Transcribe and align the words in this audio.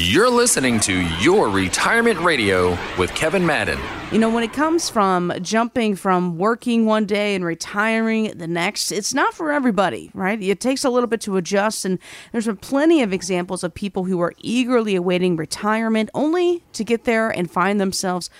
You're 0.00 0.30
listening 0.30 0.78
to 0.82 0.94
Your 1.18 1.48
Retirement 1.48 2.20
Radio 2.20 2.78
with 2.96 3.12
Kevin 3.16 3.44
Madden. 3.44 3.80
You 4.12 4.20
know, 4.20 4.30
when 4.30 4.44
it 4.44 4.52
comes 4.52 4.88
from 4.88 5.32
jumping 5.42 5.96
from 5.96 6.38
working 6.38 6.86
one 6.86 7.04
day 7.04 7.34
and 7.34 7.44
retiring 7.44 8.38
the 8.38 8.46
next, 8.46 8.92
it's 8.92 9.12
not 9.12 9.34
for 9.34 9.50
everybody, 9.50 10.10
right? 10.14 10.40
It 10.40 10.60
takes 10.60 10.84
a 10.84 10.88
little 10.88 11.08
bit 11.08 11.20
to 11.22 11.36
adjust. 11.36 11.84
And 11.84 11.98
there's 12.30 12.46
been 12.46 12.56
plenty 12.56 13.02
of 13.02 13.12
examples 13.12 13.64
of 13.64 13.74
people 13.74 14.04
who 14.04 14.20
are 14.20 14.32
eagerly 14.38 14.94
awaiting 14.94 15.36
retirement 15.36 16.10
only 16.14 16.62
to 16.74 16.84
get 16.84 17.04
there 17.04 17.28
and 17.28 17.50
find 17.50 17.80
themselves 17.80 18.30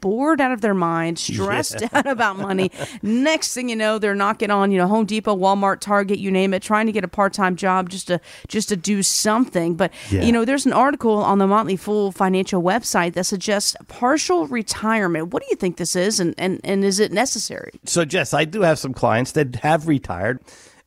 bored 0.00 0.40
out 0.40 0.52
of 0.52 0.60
their 0.60 0.74
mind, 0.74 1.18
stressed 1.18 1.80
yeah. 1.80 1.88
out 1.94 2.06
about 2.06 2.38
money. 2.38 2.70
next 3.02 3.54
thing 3.54 3.68
you 3.68 3.74
know, 3.74 3.98
they're 3.98 4.14
knocking 4.14 4.50
on, 4.50 4.70
you 4.70 4.78
know, 4.78 4.86
Home 4.86 5.06
Depot, 5.06 5.34
Walmart, 5.34 5.80
Target, 5.80 6.18
you 6.18 6.30
name 6.30 6.54
it, 6.54 6.62
trying 6.62 6.86
to 6.86 6.92
get 6.92 7.02
a 7.02 7.08
part-time 7.08 7.56
job 7.56 7.88
just 7.88 8.06
to 8.06 8.20
just 8.46 8.68
to 8.68 8.76
do 8.76 9.02
something. 9.02 9.74
But 9.74 9.92
yeah. 10.10 10.22
you 10.22 10.30
know, 10.30 10.44
there's 10.44 10.66
an 10.66 10.72
article 10.72 11.05
on 11.14 11.38
the 11.38 11.46
Motley 11.46 11.76
Fool 11.76 12.12
financial 12.12 12.62
website 12.62 13.14
that 13.14 13.24
suggests 13.24 13.76
partial 13.88 14.46
retirement. 14.46 15.32
What 15.32 15.42
do 15.42 15.48
you 15.50 15.56
think 15.56 15.76
this 15.76 15.96
is, 15.96 16.20
and, 16.20 16.34
and, 16.38 16.60
and 16.64 16.84
is 16.84 17.00
it 17.00 17.12
necessary? 17.12 17.72
So, 17.84 18.04
Jess, 18.04 18.34
I 18.34 18.44
do 18.44 18.62
have 18.62 18.78
some 18.78 18.94
clients 18.94 19.32
that 19.32 19.56
have 19.56 19.88
retired 19.88 20.40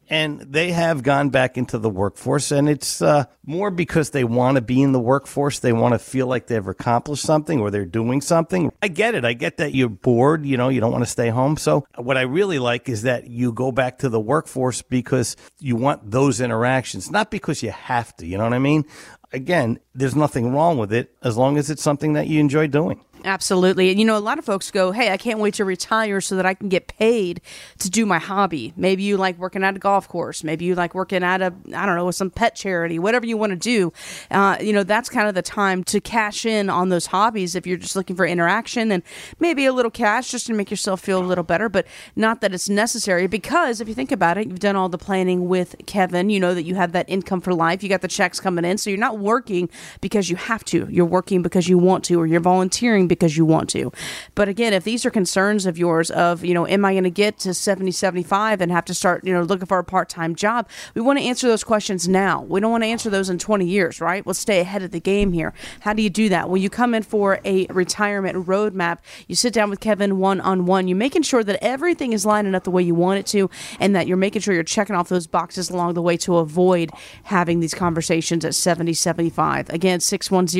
and 0.09 0.39
they 0.41 0.71
have 0.71 1.03
gone 1.03 1.29
back 1.29 1.57
into 1.57 1.77
the 1.77 1.89
workforce 1.89 2.51
and 2.51 2.67
it's 2.67 3.01
uh, 3.01 3.25
more 3.45 3.69
because 3.69 4.09
they 4.09 4.23
want 4.23 4.55
to 4.55 4.61
be 4.61 4.81
in 4.81 4.91
the 4.91 4.99
workforce 4.99 5.59
they 5.59 5.71
want 5.71 5.93
to 5.93 5.99
feel 5.99 6.27
like 6.27 6.47
they've 6.47 6.67
accomplished 6.67 7.23
something 7.23 7.59
or 7.59 7.69
they're 7.69 7.85
doing 7.85 8.21
something. 8.21 8.71
I 8.81 8.87
get 8.87 9.15
it. 9.15 9.23
I 9.23 9.33
get 9.33 9.57
that 9.57 9.73
you're 9.73 9.89
bored 9.89 10.45
you 10.45 10.57
know 10.57 10.69
you 10.69 10.81
don't 10.81 10.91
want 10.91 11.03
to 11.03 11.09
stay 11.09 11.29
home. 11.29 11.57
So 11.57 11.85
what 11.95 12.17
i 12.17 12.21
really 12.21 12.59
like 12.59 12.89
is 12.89 13.03
that 13.03 13.27
you 13.27 13.51
go 13.51 13.71
back 13.71 13.99
to 13.99 14.09
the 14.09 14.19
workforce 14.19 14.81
because 14.81 15.35
you 15.59 15.75
want 15.75 16.09
those 16.09 16.41
interactions 16.41 17.11
not 17.11 17.29
because 17.29 17.61
you 17.61 17.71
have 17.71 18.15
to 18.17 18.25
you 18.25 18.37
know 18.37 18.43
what 18.43 18.53
i 18.53 18.59
mean 18.59 18.85
again 19.31 19.79
there's 19.93 20.15
nothing 20.15 20.53
wrong 20.53 20.77
with 20.77 20.91
it 20.91 21.15
as 21.23 21.37
long 21.37 21.57
as 21.57 21.69
it's 21.69 21.83
something 21.83 22.13
that 22.13 22.27
you 22.27 22.39
enjoy 22.39 22.67
doing 22.67 23.03
Absolutely. 23.25 23.89
And 23.89 23.99
you 23.99 24.05
know, 24.05 24.17
a 24.17 24.19
lot 24.19 24.39
of 24.39 24.45
folks 24.45 24.71
go, 24.71 24.91
Hey, 24.91 25.11
I 25.11 25.17
can't 25.17 25.39
wait 25.39 25.55
to 25.55 25.65
retire 25.65 26.21
so 26.21 26.35
that 26.35 26.45
I 26.45 26.53
can 26.53 26.69
get 26.69 26.87
paid 26.87 27.41
to 27.79 27.89
do 27.89 28.05
my 28.05 28.19
hobby. 28.19 28.73
Maybe 28.77 29.03
you 29.03 29.17
like 29.17 29.37
working 29.37 29.63
at 29.63 29.75
a 29.75 29.79
golf 29.79 30.07
course. 30.07 30.43
Maybe 30.43 30.65
you 30.65 30.75
like 30.75 30.95
working 30.95 31.23
at 31.23 31.41
a, 31.41 31.53
I 31.75 31.85
don't 31.85 31.95
know, 31.95 32.11
some 32.11 32.31
pet 32.31 32.55
charity, 32.55 32.97
whatever 32.97 33.25
you 33.25 33.37
want 33.37 33.51
to 33.51 33.57
do. 33.57 33.91
Uh, 34.31 34.57
you 34.61 34.71
know, 34.71 34.83
that's 34.83 35.09
kind 35.09 35.27
of 35.27 35.35
the 35.35 35.41
time 35.41 35.83
to 35.85 35.99
cash 35.99 36.45
in 36.45 36.69
on 36.69 36.89
those 36.89 37.07
hobbies 37.07 37.55
if 37.55 37.67
you're 37.67 37.77
just 37.77 37.95
looking 37.95 38.15
for 38.15 38.25
interaction 38.25 38.91
and 38.91 39.03
maybe 39.39 39.65
a 39.65 39.73
little 39.73 39.91
cash 39.91 40.31
just 40.31 40.47
to 40.47 40.53
make 40.53 40.71
yourself 40.71 41.01
feel 41.01 41.19
a 41.19 41.25
little 41.25 41.43
better, 41.43 41.67
but 41.67 41.85
not 42.15 42.41
that 42.41 42.53
it's 42.53 42.69
necessary 42.69 43.27
because 43.27 43.81
if 43.81 43.87
you 43.87 43.93
think 43.93 44.11
about 44.11 44.37
it, 44.37 44.47
you've 44.47 44.59
done 44.59 44.75
all 44.75 44.89
the 44.89 44.97
planning 44.97 45.47
with 45.47 45.75
Kevin. 45.85 46.29
You 46.29 46.39
know 46.39 46.53
that 46.53 46.63
you 46.63 46.75
have 46.75 46.93
that 46.93 47.09
income 47.09 47.41
for 47.41 47.53
life. 47.53 47.83
You 47.83 47.89
got 47.89 48.01
the 48.01 48.07
checks 48.07 48.39
coming 48.39 48.63
in. 48.63 48.77
So 48.77 48.89
you're 48.89 48.99
not 48.99 49.19
working 49.19 49.69
because 49.99 50.29
you 50.29 50.37
have 50.37 50.63
to. 50.65 50.87
You're 50.89 51.05
working 51.05 51.41
because 51.41 51.67
you 51.67 51.77
want 51.77 52.03
to 52.05 52.19
or 52.19 52.25
you're 52.25 52.39
volunteering 52.39 53.08
because 53.09 53.35
you 53.35 53.43
want 53.43 53.69
to. 53.71 53.91
But 54.35 54.47
again, 54.47 54.71
if 54.71 54.85
these 54.85 55.05
are 55.05 55.09
concerns 55.09 55.65
of 55.65 55.77
yours 55.77 56.09
of, 56.11 56.45
you 56.45 56.53
know, 56.53 56.65
am 56.65 56.85
I 56.85 56.93
going 56.93 57.03
to 57.03 57.09
get 57.09 57.37
to 57.39 57.53
70, 57.53 57.91
75 57.91 58.61
and 58.61 58.71
have 58.71 58.85
to 58.85 58.93
start, 58.93 59.25
you 59.25 59.33
know, 59.33 59.41
looking 59.41 59.65
for 59.65 59.79
a 59.79 59.83
part-time 59.83 60.35
job, 60.35 60.69
we 60.95 61.01
want 61.01 61.19
to 61.19 61.25
answer 61.25 61.47
those 61.47 61.65
questions 61.65 62.07
now. 62.07 62.43
We 62.43 62.61
don't 62.61 62.71
want 62.71 62.83
to 62.83 62.87
answer 62.87 63.09
those 63.09 63.29
in 63.29 63.39
20 63.39 63.65
years, 63.65 63.99
right? 63.99 64.25
We'll 64.25 64.33
stay 64.33 64.61
ahead 64.61 64.83
of 64.83 64.91
the 64.91 65.01
game 65.01 65.33
here. 65.33 65.53
How 65.81 65.91
do 65.91 66.01
you 66.01 66.09
do 66.09 66.29
that? 66.29 66.47
Well, 66.47 66.57
you 66.57 66.69
come 66.69 66.93
in 66.93 67.03
for 67.03 67.41
a 67.43 67.65
retirement 67.67 68.47
roadmap. 68.47 68.99
You 69.27 69.35
sit 69.35 69.53
down 69.53 69.69
with 69.69 69.81
Kevin 69.81 70.19
one-on-one. 70.19 70.87
You're 70.87 70.95
making 70.95 71.23
sure 71.23 71.43
that 71.43 71.61
everything 71.61 72.13
is 72.13 72.25
lining 72.25 72.55
up 72.55 72.63
the 72.63 72.71
way 72.71 72.83
you 72.83 72.95
want 72.95 73.19
it 73.19 73.25
to 73.27 73.49
and 73.79 73.95
that 73.95 74.07
you're 74.07 74.15
making 74.15 74.41
sure 74.41 74.53
you're 74.53 74.63
checking 74.63 74.95
off 74.95 75.09
those 75.09 75.27
boxes 75.27 75.69
along 75.69 75.95
the 75.95 76.01
way 76.01 76.15
to 76.17 76.37
avoid 76.37 76.91
having 77.23 77.59
these 77.59 77.73
conversations 77.73 78.45
at 78.45 78.55
70, 78.55 78.93
75. 78.93 79.69
Again, 79.69 79.99
610 79.99 80.59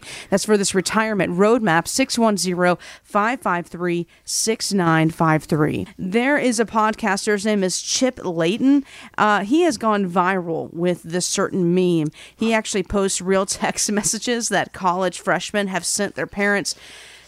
That's 0.30 0.44
for 0.44 0.56
this 0.56 0.74
retirement 0.74 1.32
roadmap, 1.32 1.88
610 1.88 2.76
553 3.02 4.06
6953. 4.24 5.86
There 5.98 6.38
is 6.38 6.60
a 6.60 6.64
podcaster, 6.64 7.32
his 7.32 7.46
name 7.46 7.62
is 7.62 7.80
Chip 7.80 8.20
Layton. 8.22 8.84
Uh, 9.16 9.44
he 9.44 9.62
has 9.62 9.78
gone 9.78 10.08
viral 10.10 10.72
with 10.72 11.02
this 11.02 11.26
certain 11.26 11.74
meme. 11.74 12.10
He 12.34 12.52
actually 12.52 12.82
posts 12.82 13.20
real 13.20 13.46
text 13.46 13.90
messages 13.90 14.48
that 14.48 14.72
college 14.72 15.20
freshmen 15.20 15.68
have 15.68 15.84
sent 15.84 16.14
their 16.14 16.26
parents. 16.26 16.74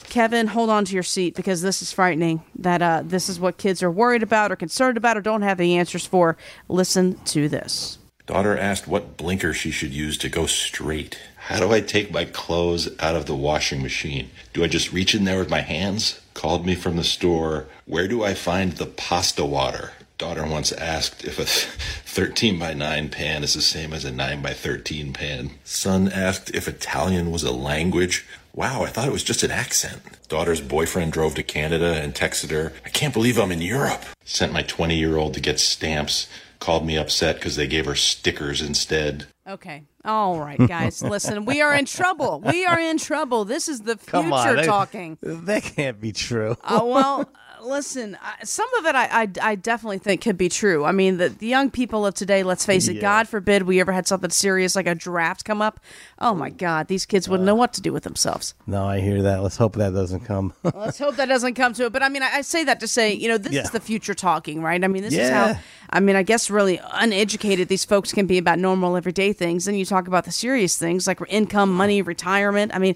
Kevin, 0.04 0.48
hold 0.48 0.70
on 0.70 0.84
to 0.86 0.94
your 0.94 1.02
seat 1.02 1.34
because 1.34 1.60
this 1.60 1.82
is 1.82 1.92
frightening. 1.92 2.42
That 2.56 2.80
uh, 2.80 3.02
this 3.04 3.28
is 3.28 3.38
what 3.38 3.58
kids 3.58 3.82
are 3.82 3.90
worried 3.90 4.22
about 4.22 4.50
or 4.50 4.56
concerned 4.56 4.96
about 4.96 5.18
or 5.18 5.20
don't 5.20 5.42
have 5.42 5.58
the 5.58 5.76
answers 5.76 6.06
for. 6.06 6.36
Listen 6.68 7.18
to 7.26 7.48
this. 7.48 7.98
Daughter 8.28 8.58
asked 8.58 8.86
what 8.86 9.16
blinker 9.16 9.54
she 9.54 9.70
should 9.70 9.94
use 9.94 10.18
to 10.18 10.28
go 10.28 10.44
straight. 10.44 11.18
How 11.46 11.60
do 11.60 11.72
I 11.72 11.80
take 11.80 12.12
my 12.12 12.26
clothes 12.26 12.90
out 13.00 13.16
of 13.16 13.24
the 13.24 13.34
washing 13.34 13.80
machine? 13.82 14.28
Do 14.52 14.62
I 14.62 14.66
just 14.66 14.92
reach 14.92 15.14
in 15.14 15.24
there 15.24 15.38
with 15.38 15.48
my 15.48 15.62
hands? 15.62 16.20
Called 16.34 16.66
me 16.66 16.74
from 16.74 16.96
the 16.96 17.04
store. 17.04 17.68
Where 17.86 18.06
do 18.06 18.22
I 18.22 18.34
find 18.34 18.72
the 18.72 18.84
pasta 18.84 19.46
water? 19.46 19.92
Daughter 20.18 20.46
once 20.46 20.72
asked 20.72 21.24
if 21.24 21.38
a 21.38 21.46
13 22.04 22.58
by 22.58 22.74
9 22.74 23.08
pan 23.08 23.42
is 23.42 23.54
the 23.54 23.62
same 23.62 23.94
as 23.94 24.04
a 24.04 24.12
9 24.12 24.42
by 24.42 24.52
13 24.52 25.14
pan. 25.14 25.52
Son 25.64 26.12
asked 26.12 26.54
if 26.54 26.68
Italian 26.68 27.30
was 27.30 27.44
a 27.44 27.50
language. 27.50 28.26
Wow, 28.54 28.82
I 28.82 28.88
thought 28.88 29.08
it 29.08 29.12
was 29.12 29.24
just 29.24 29.42
an 29.42 29.50
accent. 29.50 30.02
Daughter's 30.28 30.60
boyfriend 30.60 31.14
drove 31.14 31.34
to 31.36 31.42
Canada 31.42 31.94
and 31.94 32.12
texted 32.14 32.50
her, 32.50 32.74
I 32.84 32.90
can't 32.90 33.14
believe 33.14 33.38
I'm 33.38 33.52
in 33.52 33.62
Europe. 33.62 34.04
Sent 34.22 34.52
my 34.52 34.60
20 34.60 34.98
year 34.98 35.16
old 35.16 35.32
to 35.32 35.40
get 35.40 35.58
stamps. 35.58 36.28
Called 36.58 36.86
me 36.86 36.96
upset 36.96 37.36
because 37.36 37.56
they 37.56 37.66
gave 37.66 37.86
her 37.86 37.94
stickers 37.94 38.60
instead. 38.60 39.26
Okay. 39.46 39.84
All 40.04 40.38
right, 40.38 40.58
guys. 40.58 41.02
Listen, 41.02 41.44
we 41.44 41.60
are 41.60 41.74
in 41.74 41.84
trouble. 41.84 42.40
We 42.40 42.66
are 42.66 42.78
in 42.78 42.98
trouble. 42.98 43.44
This 43.44 43.68
is 43.68 43.82
the 43.82 43.96
future 43.96 44.32
on, 44.32 44.64
talking. 44.64 45.18
That 45.22 45.62
can't 45.62 46.00
be 46.00 46.12
true. 46.12 46.56
uh, 46.64 46.80
well, 46.84 47.30
listen, 47.62 48.16
some 48.44 48.72
of 48.74 48.86
it 48.86 48.94
I, 48.94 49.22
I, 49.22 49.28
I, 49.42 49.54
definitely 49.54 49.98
think 49.98 50.22
could 50.22 50.38
be 50.38 50.48
true. 50.48 50.84
I 50.84 50.92
mean, 50.92 51.16
the, 51.16 51.28
the 51.28 51.46
young 51.46 51.70
people 51.70 52.06
of 52.06 52.14
today, 52.14 52.42
let's 52.42 52.64
face 52.64 52.88
it, 52.88 52.96
yeah. 52.96 53.02
God 53.02 53.28
forbid 53.28 53.62
we 53.62 53.80
ever 53.80 53.92
had 53.92 54.06
something 54.06 54.30
serious 54.30 54.76
like 54.76 54.86
a 54.86 54.94
draft 54.94 55.44
come 55.44 55.62
up. 55.62 55.80
Oh 56.18 56.34
my 56.34 56.50
God, 56.50 56.88
these 56.88 57.06
kids 57.06 57.28
wouldn't 57.28 57.48
uh, 57.48 57.52
know 57.52 57.56
what 57.56 57.72
to 57.74 57.80
do 57.80 57.92
with 57.92 58.04
themselves. 58.04 58.54
No, 58.66 58.86
I 58.86 59.00
hear 59.00 59.22
that. 59.22 59.42
Let's 59.42 59.56
hope 59.56 59.76
that 59.76 59.92
doesn't 59.92 60.20
come. 60.20 60.52
let's 60.74 60.98
hope 60.98 61.16
that 61.16 61.28
doesn't 61.28 61.54
come 61.54 61.72
to 61.74 61.86
it. 61.86 61.92
But 61.92 62.02
I 62.02 62.08
mean, 62.08 62.22
I, 62.22 62.36
I 62.36 62.40
say 62.42 62.64
that 62.64 62.80
to 62.80 62.88
say, 62.88 63.12
you 63.12 63.28
know, 63.28 63.38
this 63.38 63.52
yeah. 63.52 63.62
is 63.62 63.70
the 63.70 63.80
future 63.80 64.14
talking, 64.14 64.62
right? 64.62 64.82
I 64.82 64.88
mean, 64.88 65.02
this 65.02 65.14
yeah. 65.14 65.22
is 65.22 65.30
how, 65.30 65.60
I 65.90 66.00
mean, 66.00 66.16
I 66.16 66.22
guess 66.22 66.50
really 66.50 66.80
uneducated 66.92 67.68
these 67.68 67.84
folks 67.84 68.12
can 68.12 68.26
be 68.26 68.38
about 68.38 68.58
normal 68.58 68.96
everyday 68.96 69.32
things. 69.32 69.64
Then 69.64 69.74
you 69.74 69.84
talk 69.84 70.06
about 70.06 70.24
the 70.24 70.32
serious 70.32 70.76
things 70.76 71.06
like 71.06 71.18
income, 71.28 71.72
money, 71.72 72.02
retirement. 72.02 72.74
I 72.74 72.78
mean, 72.78 72.94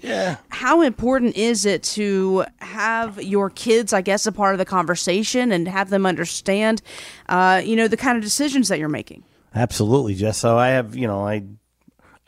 how 0.49 0.81
important 0.81 1.35
is 1.35 1.65
it 1.65 1.81
to 1.83 2.45
have 2.59 3.21
your 3.21 3.49
kids, 3.49 3.93
I 3.93 4.01
guess, 4.01 4.27
a 4.27 4.31
part 4.31 4.43
part 4.43 4.53
of 4.53 4.59
the 4.59 4.65
conversation 4.65 5.53
and 5.53 5.69
have 5.69 5.89
them 5.89 6.05
understand, 6.05 6.81
uh, 7.29 7.61
you 7.63 7.77
know, 7.77 7.87
the 7.87 7.95
kind 7.95 8.17
of 8.17 8.23
decisions 8.23 8.67
that 8.67 8.77
you're 8.77 8.89
making. 8.89 9.23
Absolutely, 9.55 10.15
Jess. 10.15 10.37
So 10.37 10.57
I 10.57 10.69
have, 10.69 10.95
you 10.95 11.07
know, 11.07 11.25
I 11.25 11.43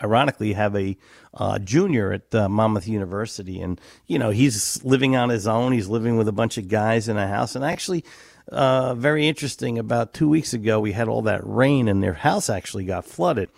ironically 0.02 0.54
have 0.54 0.76
a 0.78 0.96
uh, 1.34 1.60
junior 1.60 2.14
at 2.14 2.34
uh, 2.34 2.48
Monmouth 2.48 2.88
University, 2.88 3.60
and 3.60 3.82
you 4.08 4.18
know 4.18 4.30
he's 4.30 4.82
living 4.86 5.18
on 5.18 5.28
his 5.28 5.46
own. 5.46 5.74
He's 5.74 5.90
living 5.90 6.18
with 6.18 6.30
a 6.30 6.32
bunch 6.32 6.58
of 6.58 6.70
guys 6.70 7.10
in 7.10 7.18
a 7.18 7.28
house, 7.28 7.56
and 7.56 7.66
actually, 7.66 8.06
uh, 8.50 8.96
very 8.96 9.28
interesting. 9.28 9.80
About 9.80 10.14
two 10.14 10.30
weeks 10.30 10.54
ago, 10.54 10.80
we 10.80 10.92
had 10.92 11.08
all 11.08 11.24
that 11.24 11.42
rain, 11.46 11.88
and 11.88 12.04
their 12.04 12.14
house 12.14 12.50
actually 12.50 12.86
got 12.86 13.06
flooded. 13.06 13.50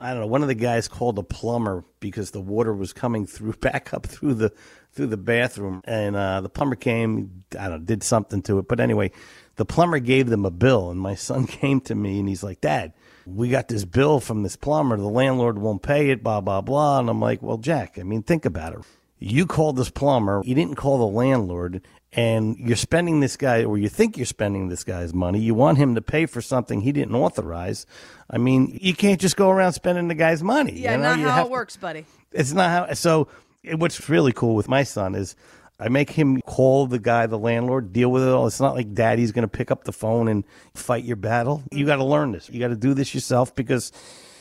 I 0.00 0.10
don't 0.10 0.20
know. 0.20 0.26
One 0.26 0.42
of 0.42 0.48
the 0.48 0.54
guys 0.54 0.88
called 0.88 1.18
a 1.18 1.22
plumber 1.22 1.84
because 2.00 2.30
the 2.30 2.40
water 2.40 2.74
was 2.74 2.92
coming 2.92 3.26
through 3.26 3.52
back 3.60 3.94
up 3.94 4.06
through 4.06 4.34
the 4.34 4.52
through 4.92 5.08
the 5.08 5.16
bathroom, 5.16 5.82
and 5.84 6.16
uh, 6.16 6.40
the 6.40 6.48
plumber 6.48 6.76
came. 6.76 7.44
I 7.58 7.68
don't 7.68 7.80
know, 7.80 7.86
did 7.86 8.02
something 8.02 8.42
to 8.42 8.58
it, 8.58 8.68
but 8.68 8.80
anyway, 8.80 9.12
the 9.56 9.64
plumber 9.64 9.98
gave 9.98 10.28
them 10.28 10.44
a 10.44 10.50
bill, 10.50 10.90
and 10.90 11.00
my 11.00 11.14
son 11.16 11.46
came 11.46 11.80
to 11.82 11.94
me 11.94 12.18
and 12.18 12.28
he's 12.28 12.42
like, 12.42 12.60
"Dad, 12.60 12.92
we 13.26 13.48
got 13.48 13.68
this 13.68 13.84
bill 13.84 14.20
from 14.20 14.42
this 14.42 14.56
plumber. 14.56 14.96
The 14.96 15.04
landlord 15.08 15.58
won't 15.58 15.82
pay 15.82 16.10
it. 16.10 16.22
Blah 16.22 16.40
blah 16.40 16.60
blah." 16.60 17.00
And 17.00 17.08
I'm 17.08 17.20
like, 17.20 17.42
"Well, 17.42 17.58
Jack, 17.58 17.98
I 17.98 18.02
mean, 18.02 18.22
think 18.22 18.44
about 18.44 18.74
it. 18.74 18.80
You 19.18 19.46
called 19.46 19.76
this 19.76 19.90
plumber. 19.90 20.42
You 20.44 20.54
didn't 20.54 20.76
call 20.76 20.98
the 20.98 21.06
landlord." 21.06 21.82
And 22.12 22.56
you're 22.56 22.76
spending 22.76 23.20
this 23.20 23.36
guy, 23.36 23.64
or 23.64 23.76
you 23.76 23.90
think 23.90 24.16
you're 24.16 24.24
spending 24.24 24.68
this 24.68 24.84
guy's 24.84 25.12
money. 25.12 25.38
You 25.38 25.54
want 25.54 25.76
him 25.76 25.96
to 25.96 26.00
pay 26.00 26.24
for 26.24 26.40
something 26.40 26.80
he 26.80 26.90
didn't 26.90 27.14
authorize. 27.14 27.84
I 28.30 28.38
mean, 28.38 28.78
you 28.80 28.94
can't 28.94 29.20
just 29.20 29.36
go 29.36 29.50
around 29.50 29.74
spending 29.74 30.08
the 30.08 30.14
guy's 30.14 30.42
money. 30.42 30.72
Yeah, 30.78 30.92
you 30.92 30.98
know? 30.98 31.10
not 31.10 31.18
you 31.18 31.28
how 31.28 31.44
it 31.44 31.50
works, 31.50 31.76
buddy. 31.76 32.06
It's 32.32 32.52
not 32.52 32.70
how. 32.70 32.94
So 32.94 33.28
what's 33.74 34.08
really 34.08 34.32
cool 34.32 34.54
with 34.54 34.68
my 34.68 34.82
son 34.82 35.14
is 35.14 35.36
I 35.78 35.88
make 35.88 36.10
him 36.10 36.40
call 36.42 36.86
the 36.86 36.98
guy, 36.98 37.26
the 37.26 37.38
landlord, 37.38 37.92
deal 37.92 38.10
with 38.10 38.22
it 38.22 38.30
all. 38.30 38.46
It's 38.46 38.60
not 38.60 38.74
like 38.74 38.94
daddy's 38.94 39.32
going 39.32 39.42
to 39.42 39.48
pick 39.48 39.70
up 39.70 39.84
the 39.84 39.92
phone 39.92 40.28
and 40.28 40.44
fight 40.74 41.04
your 41.04 41.16
battle. 41.16 41.62
You 41.70 41.84
got 41.84 41.96
to 41.96 42.04
learn 42.04 42.32
this. 42.32 42.48
You 42.48 42.60
got 42.60 42.68
to 42.68 42.76
do 42.76 42.94
this 42.94 43.14
yourself 43.14 43.54
because 43.54 43.92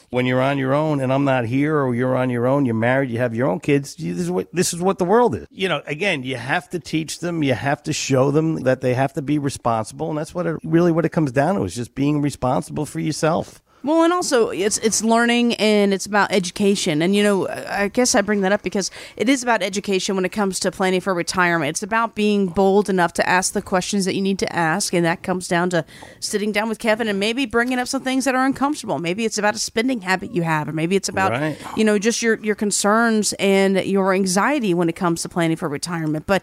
when 0.10 0.26
you're 0.26 0.42
on 0.42 0.58
your 0.58 0.74
own 0.74 1.02
and 1.02 1.12
I'm 1.12 1.26
not 1.26 1.46
here 1.46 1.78
or 1.78 1.94
you're 1.96 2.16
on 2.16 2.30
your 2.30 2.48
own, 2.48 2.66
you're 2.66 2.76
married, 2.76 3.10
you 3.10 3.20
have 3.20 3.36
your 3.36 3.48
own 3.48 3.60
kids, 3.60 3.96
this 3.96 4.18
is 4.18 4.32
what 4.32 4.48
this 4.54 4.74
is 4.74 4.82
what 4.82 4.98
the 4.98 5.06
world 5.06 5.36
is. 5.36 5.48
You 5.50 5.70
know, 5.70 5.82
again, 5.86 6.24
you 6.24 6.38
have 6.38 6.70
to 6.70 6.80
teach 6.80 7.20
them, 7.20 7.44
you 7.44 7.54
have 7.54 7.84
to 7.84 7.94
show 7.94 8.32
them 8.32 8.64
that 8.64 8.82
they 8.82 8.94
have 8.94 9.14
to 9.14 9.22
be 9.22 9.40
responsible 9.40 10.10
and 10.10 10.18
that's 10.18 10.34
what 10.34 10.46
it 10.46 10.58
really 10.64 10.92
what 10.92 11.06
it 11.06 11.10
comes 11.10 11.32
down 11.32 11.56
to 11.56 11.64
is 11.64 11.76
just 11.76 11.96
being 11.96 12.22
responsible 12.22 12.86
for 12.86 13.00
yourself. 13.00 13.62
Well, 13.86 14.04
and 14.04 14.12
also 14.12 14.50
it's 14.50 14.80
it's 14.80 15.04
learning 15.04 15.54
and 15.56 15.94
it's 15.94 16.08
about 16.08 16.32
education. 16.32 17.04
And 17.04 17.16
you 17.16 17.22
know, 17.22 17.48
I 17.48 17.88
guess 17.88 18.16
I 18.16 18.22
bring 18.22 18.42
that 18.42 18.52
up 18.52 18.64
because 18.64 18.90
it 19.16 19.30
is 19.30 19.44
about 19.44 19.62
education 19.62 20.16
when 20.16 20.26
it 20.26 20.32
comes 20.32 20.60
to 20.62 20.72
planning 20.72 21.02
for 21.02 21.14
retirement. 21.14 21.70
It's 21.70 21.84
about 21.84 22.16
being 22.16 22.48
bold 22.48 22.90
enough 22.90 23.14
to 23.14 23.30
ask 23.30 23.54
the 23.54 23.62
questions 23.62 24.06
that 24.06 24.16
you 24.16 24.24
need 24.24 24.40
to 24.40 24.52
ask, 24.56 24.92
and 24.92 25.06
that 25.06 25.22
comes 25.22 25.48
down 25.48 25.70
to 25.70 25.86
sitting 26.20 26.52
down 26.52 26.68
with 26.68 26.80
Kevin 26.80 27.08
and 27.08 27.20
maybe 27.20 27.46
bringing 27.46 27.78
up 27.78 27.88
some 27.88 28.02
things 28.02 28.26
that 28.26 28.34
are 28.34 28.44
uncomfortable. 28.44 28.98
Maybe 28.98 29.24
it's 29.24 29.38
about 29.38 29.54
a 29.54 29.60
spending 29.60 30.02
habit 30.02 30.32
you 30.32 30.42
have, 30.42 30.68
or 30.68 30.74
maybe 30.74 30.96
it's 30.96 31.10
about 31.10 31.32
Right. 31.32 31.58
you 31.78 31.84
know 31.84 32.00
just 32.00 32.24
your 32.24 32.40
your 32.40 32.56
concerns 32.56 33.34
and 33.34 33.78
your 33.86 34.14
anxiety 34.14 34.74
when 34.74 34.90
it 34.90 34.96
comes 34.96 35.22
to 35.22 35.30
planning 35.30 35.58
for 35.58 35.70
retirement. 35.70 36.26
But 36.26 36.42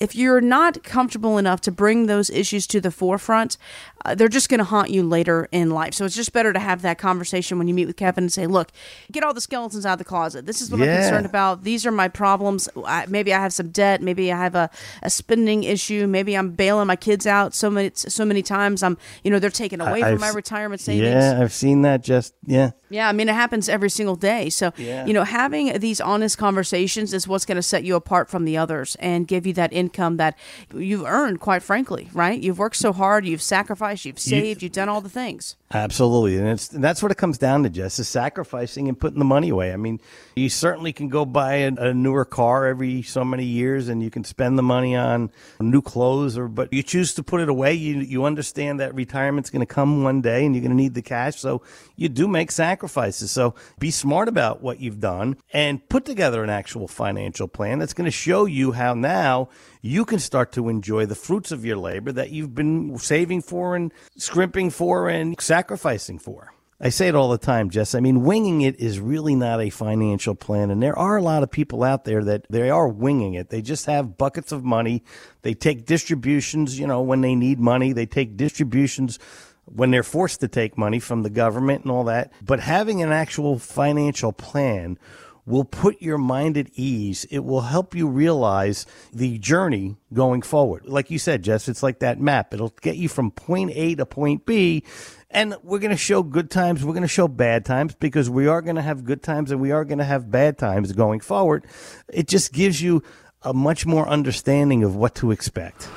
if 0.00 0.16
you're 0.16 0.40
not 0.40 0.82
comfortable 0.82 1.38
enough 1.38 1.60
to 1.62 1.70
bring 1.70 2.06
those 2.06 2.28
issues 2.30 2.66
to 2.68 2.80
the 2.80 2.90
forefront, 2.90 3.56
uh, 4.04 4.16
they're 4.16 4.26
just 4.28 4.48
going 4.48 4.58
to 4.58 4.64
haunt 4.64 4.90
you 4.90 5.02
later 5.04 5.48
in 5.52 5.70
life. 5.70 5.94
So 5.94 6.04
it's 6.04 6.16
just 6.16 6.32
better 6.32 6.52
to 6.52 6.58
have 6.58 6.82
that 6.82 6.98
conversation 6.98 7.56
when 7.56 7.68
you 7.68 7.74
meet 7.74 7.86
with 7.86 7.96
Kevin 7.96 8.24
and 8.24 8.32
say, 8.32 8.48
"Look, 8.48 8.72
get 9.12 9.22
all 9.22 9.32
the 9.32 9.40
skeletons 9.40 9.86
out 9.86 9.92
of 9.92 9.98
the 9.98 10.04
closet. 10.04 10.44
This 10.44 10.60
is 10.60 10.70
what 10.72 10.80
I'm 10.80 10.88
concerned 10.88 11.26
about. 11.26 11.62
These 11.62 11.86
are 11.86 11.92
my 11.92 12.08
problems. 12.08 12.68
I, 12.84 13.06
maybe 13.06 13.32
I 13.32 13.40
have 13.40 13.52
some 13.52 13.68
debt. 13.70 14.02
Maybe 14.02 14.32
I 14.32 14.38
have 14.38 14.56
a, 14.56 14.70
a 15.02 15.10
spending 15.10 15.62
issue. 15.62 16.08
Maybe 16.08 16.36
I'm 16.36 16.50
bailing 16.50 16.88
my 16.88 16.96
kids 16.96 17.24
out 17.26 17.54
so 17.54 17.70
many 17.70 17.92
so 17.94 18.24
many 18.24 18.42
times. 18.42 18.82
I'm 18.82 18.98
you 19.22 19.30
know 19.30 19.38
they're 19.38 19.50
taken 19.50 19.80
away 19.80 20.00
from 20.00 20.14
I've 20.14 20.20
my 20.20 20.30
retirement 20.30 20.80
savings. 20.80 21.04
Yeah, 21.06 21.40
I've 21.40 21.52
seen 21.52 21.82
that. 21.82 22.02
Just 22.02 22.34
yeah. 22.44 22.72
Yeah, 22.90 23.08
I 23.08 23.12
mean 23.12 23.28
it 23.28 23.34
happens 23.34 23.68
every 23.68 23.88
single 23.88 24.16
day. 24.16 24.50
So, 24.50 24.72
Yeah. 24.76 25.06
you 25.06 25.14
know, 25.14 25.24
having 25.24 25.78
these 25.78 25.98
honest 25.98 26.36
conversations 26.36 27.14
is 27.14 27.26
what's 27.26 27.46
going 27.46 27.56
to 27.56 27.62
set 27.62 27.84
you 27.84 27.94
apart 27.94 28.28
from 28.28 28.44
the 28.44 28.58
others 28.58 28.96
and 29.00 29.26
give 29.26 29.46
you 29.46 29.54
that 29.54 29.72
income 29.72 29.91
that 29.92 30.38
you've 30.74 31.04
earned, 31.04 31.40
quite 31.40 31.62
frankly, 31.62 32.08
right? 32.12 32.40
You've 32.40 32.58
worked 32.58 32.76
so 32.76 32.92
hard, 32.92 33.26
you've 33.26 33.42
sacrificed, 33.42 34.04
you've 34.04 34.18
saved, 34.18 34.62
you've 34.62 34.72
done 34.72 34.88
all 34.88 35.00
the 35.00 35.08
things. 35.08 35.56
Absolutely, 35.74 36.36
and 36.36 36.48
it's 36.48 36.70
and 36.70 36.84
that's 36.84 37.02
what 37.02 37.10
it 37.10 37.16
comes 37.16 37.38
down 37.38 37.62
to, 37.62 37.70
Jess, 37.70 37.98
is 37.98 38.06
sacrificing 38.06 38.88
and 38.88 38.98
putting 38.98 39.18
the 39.18 39.24
money 39.24 39.48
away. 39.48 39.72
I 39.72 39.76
mean, 39.76 40.00
you 40.36 40.50
certainly 40.50 40.92
can 40.92 41.08
go 41.08 41.24
buy 41.24 41.54
a, 41.54 41.72
a 41.76 41.94
newer 41.94 42.26
car 42.26 42.66
every 42.66 43.00
so 43.02 43.24
many 43.24 43.44
years, 43.44 43.88
and 43.88 44.02
you 44.02 44.10
can 44.10 44.22
spend 44.22 44.58
the 44.58 44.62
money 44.62 44.94
on 44.94 45.30
new 45.60 45.80
clothes, 45.80 46.36
or 46.36 46.48
but 46.48 46.70
you 46.72 46.82
choose 46.82 47.14
to 47.14 47.22
put 47.22 47.40
it 47.40 47.48
away. 47.48 47.72
You 47.72 48.00
you 48.00 48.24
understand 48.24 48.80
that 48.80 48.94
retirement's 48.94 49.48
going 49.48 49.60
to 49.60 49.74
come 49.74 50.02
one 50.02 50.20
day, 50.20 50.44
and 50.44 50.54
you're 50.54 50.62
going 50.62 50.76
to 50.76 50.82
need 50.82 50.92
the 50.92 51.02
cash, 51.02 51.36
so 51.36 51.62
you 51.96 52.10
do 52.10 52.28
make 52.28 52.50
sacrifices. 52.50 53.30
So 53.30 53.54
be 53.78 53.90
smart 53.90 54.28
about 54.28 54.62
what 54.62 54.80
you've 54.80 55.00
done 55.00 55.36
and 55.52 55.88
put 55.88 56.04
together 56.04 56.44
an 56.44 56.50
actual 56.50 56.88
financial 56.88 57.48
plan 57.48 57.78
that's 57.78 57.94
going 57.94 58.06
to 58.06 58.10
show 58.10 58.44
you 58.44 58.72
how 58.72 58.94
now 58.94 59.48
you 59.82 60.04
can 60.04 60.20
start 60.20 60.52
to 60.52 60.68
enjoy 60.68 61.04
the 61.06 61.16
fruits 61.16 61.50
of 61.50 61.64
your 61.64 61.76
labor 61.76 62.12
that 62.12 62.30
you've 62.30 62.54
been 62.54 62.96
saving 62.98 63.42
for 63.42 63.74
and 63.74 63.92
scrimping 64.16 64.70
for 64.70 65.08
and 65.08 65.38
sacrificing 65.40 66.18
for. 66.18 66.54
I 66.80 66.88
say 66.88 67.06
it 67.06 67.14
all 67.14 67.30
the 67.30 67.38
time, 67.38 67.70
Jess. 67.70 67.94
I 67.94 68.00
mean, 68.00 68.24
winging 68.24 68.62
it 68.62 68.80
is 68.80 68.98
really 68.98 69.36
not 69.36 69.60
a 69.60 69.70
financial 69.70 70.34
plan. 70.34 70.70
And 70.70 70.82
there 70.82 70.98
are 70.98 71.16
a 71.16 71.22
lot 71.22 71.44
of 71.44 71.50
people 71.50 71.84
out 71.84 72.04
there 72.04 72.24
that 72.24 72.46
they 72.50 72.70
are 72.70 72.88
winging 72.88 73.34
it. 73.34 73.50
They 73.50 73.62
just 73.62 73.86
have 73.86 74.18
buckets 74.18 74.50
of 74.50 74.64
money. 74.64 75.04
They 75.42 75.54
take 75.54 75.86
distributions, 75.86 76.78
you 76.78 76.88
know, 76.88 77.00
when 77.00 77.20
they 77.20 77.36
need 77.36 77.60
money. 77.60 77.92
They 77.92 78.06
take 78.06 78.36
distributions 78.36 79.20
when 79.64 79.92
they're 79.92 80.02
forced 80.02 80.40
to 80.40 80.48
take 80.48 80.76
money 80.76 80.98
from 80.98 81.22
the 81.22 81.30
government 81.30 81.82
and 81.82 81.92
all 81.92 82.04
that. 82.04 82.32
But 82.42 82.58
having 82.58 83.00
an 83.00 83.12
actual 83.12 83.60
financial 83.60 84.32
plan 84.32 84.98
will 85.44 85.64
put 85.64 86.00
your 86.00 86.18
mind 86.18 86.56
at 86.56 86.68
ease. 86.74 87.24
It 87.24 87.40
will 87.40 87.62
help 87.62 87.94
you 87.94 88.06
realize 88.06 88.86
the 89.12 89.38
journey 89.38 89.96
going 90.12 90.42
forward. 90.42 90.86
Like 90.86 91.10
you 91.10 91.18
said, 91.18 91.42
Jess, 91.42 91.68
it's 91.68 91.82
like 91.82 91.98
that 91.98 92.20
map. 92.20 92.54
It'll 92.54 92.74
get 92.80 92.96
you 92.96 93.08
from 93.08 93.30
point 93.30 93.72
A 93.74 93.94
to 93.96 94.06
point 94.06 94.46
B. 94.46 94.84
And 95.30 95.56
we're 95.62 95.78
going 95.78 95.90
to 95.90 95.96
show 95.96 96.22
good 96.22 96.50
times. 96.50 96.84
We're 96.84 96.92
going 96.92 97.02
to 97.02 97.08
show 97.08 97.26
bad 97.26 97.64
times 97.64 97.94
because 97.94 98.28
we 98.28 98.46
are 98.46 98.60
going 98.60 98.76
to 98.76 98.82
have 98.82 99.04
good 99.04 99.22
times 99.22 99.50
and 99.50 99.60
we 99.60 99.72
are 99.72 99.84
going 99.84 99.98
to 99.98 100.04
have 100.04 100.30
bad 100.30 100.58
times 100.58 100.92
going 100.92 101.20
forward. 101.20 101.66
It 102.08 102.28
just 102.28 102.52
gives 102.52 102.82
you 102.82 103.02
a 103.42 103.52
much 103.52 103.86
more 103.86 104.06
understanding 104.08 104.84
of 104.84 104.94
what 104.94 105.14
to 105.16 105.30
expect. 105.30 105.88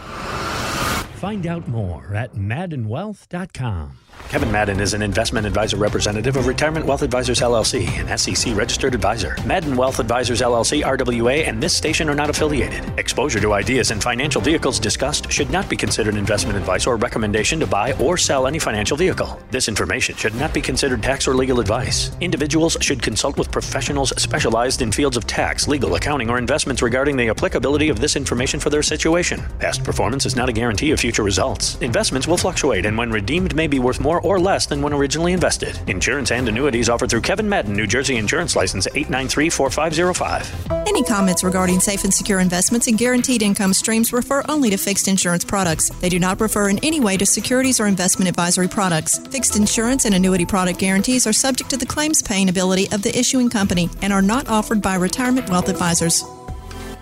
Find 1.15 1.47
out 1.47 1.67
more 1.67 2.13
at 2.13 2.33
maddenwealth.com. 2.33 3.97
Kevin 4.29 4.51
Madden 4.51 4.79
is 4.79 4.93
an 4.93 5.01
investment 5.01 5.45
advisor 5.45 5.77
representative 5.77 6.35
of 6.35 6.47
Retirement 6.47 6.85
Wealth 6.85 7.03
Advisors 7.03 7.41
LLC, 7.41 7.87
an 7.99 8.17
SEC 8.17 8.55
registered 8.55 8.95
advisor. 8.95 9.37
Madden 9.45 9.77
Wealth 9.77 9.99
Advisors 9.99 10.41
LLC, 10.41 10.83
RWA, 10.83 11.47
and 11.47 11.61
this 11.61 11.75
station 11.75 12.09
are 12.09 12.15
not 12.15 12.29
affiliated. 12.29 12.83
Exposure 12.97 13.39
to 13.39 13.53
ideas 13.53 13.91
and 13.91 14.01
financial 14.01 14.41
vehicles 14.41 14.79
discussed 14.79 15.31
should 15.31 15.49
not 15.51 15.69
be 15.69 15.75
considered 15.75 16.15
investment 16.15 16.57
advice 16.57 16.87
or 16.87 16.97
recommendation 16.97 17.59
to 17.59 17.67
buy 17.67 17.93
or 17.93 18.17
sell 18.17 18.47
any 18.47 18.59
financial 18.59 18.97
vehicle. 18.97 19.39
This 19.51 19.67
information 19.67 20.15
should 20.15 20.35
not 20.35 20.53
be 20.53 20.61
considered 20.61 21.03
tax 21.03 21.27
or 21.27 21.35
legal 21.35 21.59
advice. 21.59 22.11
Individuals 22.19 22.77
should 22.81 23.01
consult 23.01 23.37
with 23.37 23.51
professionals 23.51 24.11
specialized 24.21 24.81
in 24.81 24.91
fields 24.91 25.17
of 25.17 25.27
tax, 25.27 25.67
legal, 25.67 25.95
accounting, 25.95 26.29
or 26.29 26.37
investments 26.37 26.81
regarding 26.81 27.15
the 27.15 27.29
applicability 27.29 27.89
of 27.89 27.99
this 27.99 28.15
information 28.15 28.59
for 28.59 28.69
their 28.69 28.83
situation. 28.83 29.41
Past 29.59 29.83
performance 29.83 30.25
is 30.25 30.35
not 30.35 30.49
a 30.49 30.53
guarantee 30.53 30.91
of 30.91 30.99
future 31.15 31.23
results. 31.23 31.77
Investments 31.79 32.27
will 32.27 32.35
fluctuate 32.35 32.85
and 32.85 32.97
when 32.97 33.09
redeemed 33.09 33.55
may 33.55 33.67
be 33.67 33.79
worth 33.79 34.01
more 34.01 34.19
or 34.19 34.37
less 34.37 34.65
than 34.65 34.81
when 34.81 34.91
originally 34.91 35.31
invested. 35.31 35.79
Insurance 35.87 36.29
and 36.29 36.49
annuities 36.49 36.89
offered 36.89 37.09
through 37.09 37.21
Kevin 37.21 37.47
Madden, 37.47 37.73
New 37.73 37.87
Jersey 37.87 38.17
Insurance 38.17 38.53
License 38.53 38.85
8934505. 38.87 40.85
Any 40.85 41.03
comments 41.03 41.41
regarding 41.41 41.79
safe 41.79 42.03
and 42.03 42.13
secure 42.13 42.41
investments 42.41 42.87
and 42.87 42.97
guaranteed 42.97 43.41
income 43.41 43.73
streams 43.73 44.11
refer 44.11 44.43
only 44.49 44.69
to 44.71 44.77
fixed 44.77 45.07
insurance 45.07 45.45
products. 45.45 45.87
They 46.01 46.09
do 46.09 46.19
not 46.19 46.41
refer 46.41 46.67
in 46.67 46.79
any 46.83 46.99
way 46.99 47.15
to 47.15 47.25
securities 47.25 47.79
or 47.79 47.87
investment 47.87 48.27
advisory 48.27 48.67
products. 48.67 49.19
Fixed 49.29 49.55
insurance 49.55 50.03
and 50.03 50.15
annuity 50.15 50.45
product 50.45 50.79
guarantees 50.79 51.25
are 51.25 51.33
subject 51.33 51.69
to 51.69 51.77
the 51.77 51.85
claims 51.85 52.21
paying 52.21 52.49
ability 52.49 52.91
of 52.91 53.03
the 53.03 53.17
issuing 53.17 53.49
company 53.49 53.89
and 54.01 54.11
are 54.11 54.21
not 54.21 54.49
offered 54.49 54.81
by 54.81 54.95
retirement 54.95 55.49
wealth 55.49 55.69
advisors. 55.69 56.25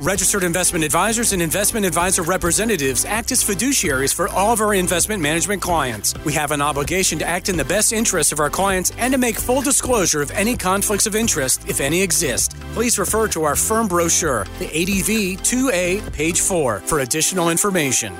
Registered 0.04 0.44
investment 0.44 0.84
advisors 0.84 1.32
and 1.32 1.42
investment 1.42 1.86
advisor 1.86 2.24
representatives 2.24 3.06
act 3.06 3.32
as 3.32 3.42
fiduciaries 3.42 4.14
for 4.14 4.28
all 4.28 4.52
of 4.52 4.60
our 4.60 4.74
investment 4.74 5.22
management 5.22 5.62
clients. 5.62 6.14
We 6.26 6.34
have 6.34 6.52
an 6.52 6.62
obligation 6.62 7.18
to 7.20 7.26
act 7.26 7.48
in 7.48 7.56
the 7.56 7.64
best 7.64 7.94
interest 7.94 8.34
of 8.34 8.42
our 8.42 8.50
clients 8.50 8.92
and 8.98 9.14
to 9.14 9.18
make 9.18 9.40
full 9.40 9.62
disclosure 9.62 10.22
of 10.22 10.30
any 10.32 10.58
conflicts 10.58 11.06
of 11.06 11.16
interest, 11.16 11.70
if 11.70 11.80
any 11.80 12.02
exist. 12.02 12.54
Please 12.74 13.00
refer 13.00 13.30
to 13.30 13.46
our 13.46 13.56
firm 13.56 13.88
brochure, 13.88 14.46
the 14.60 14.66
ADV 14.66 15.42
2A, 15.42 16.12
page 16.12 16.42
4, 16.42 16.80
for 16.82 17.00
additional 17.00 17.50
information. 17.50 18.14